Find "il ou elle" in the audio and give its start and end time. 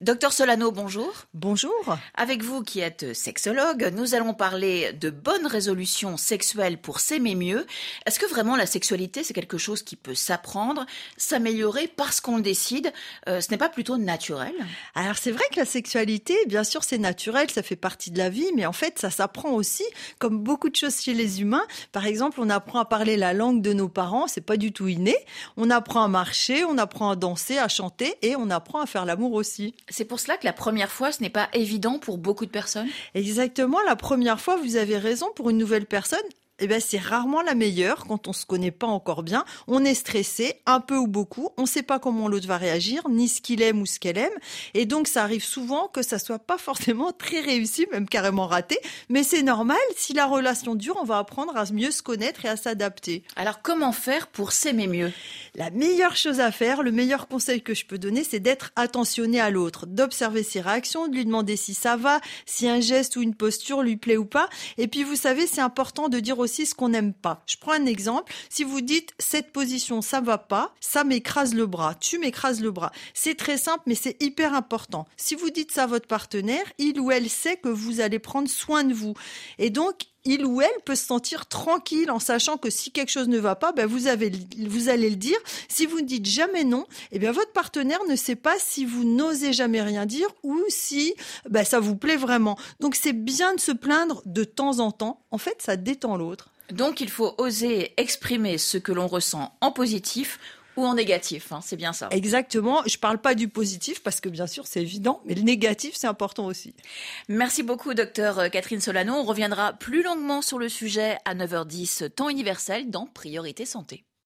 76.78-77.28, 80.28-80.68